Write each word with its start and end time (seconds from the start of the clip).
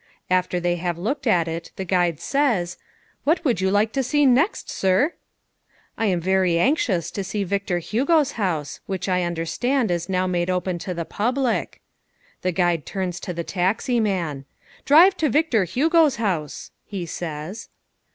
After 0.31 0.59
they 0.59 0.77
have 0.77 0.97
looked 0.97 1.27
at 1.27 1.47
it 1.47 1.69
the 1.75 1.85
guide 1.85 2.19
says, 2.19 2.75
"What 3.23 3.45
would 3.45 3.61
you 3.61 3.69
like 3.69 3.91
to 3.91 4.01
see 4.01 4.25
next, 4.25 4.67
sir?" 4.67 5.13
"I 5.95 6.07
am 6.07 6.19
very 6.19 6.57
anxious 6.57 7.11
to 7.11 7.23
see 7.23 7.43
Victor 7.43 7.77
Hugo's 7.77 8.31
house, 8.31 8.79
which 8.87 9.07
I 9.07 9.21
understand 9.21 9.91
is 9.91 10.09
now 10.09 10.25
made 10.25 10.49
open 10.49 10.79
to 10.79 10.95
the 10.95 11.05
public." 11.05 11.81
The 12.41 12.51
guide 12.51 12.87
turns 12.87 13.19
to 13.19 13.31
the 13.31 13.43
taxi 13.43 13.99
man. 13.99 14.45
"Drive 14.85 15.15
to 15.17 15.29
Victor 15.29 15.65
Hugo's 15.65 16.15
house," 16.15 16.71
he 16.83 17.05
says. 17.05 17.69